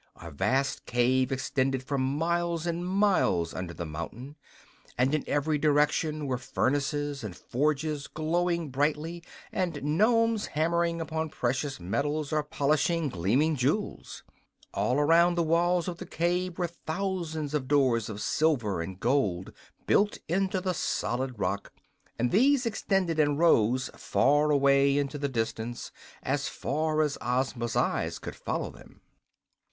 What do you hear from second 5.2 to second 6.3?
every direction